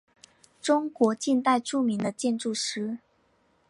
[0.63, 2.97] 中国近代著名的建筑师。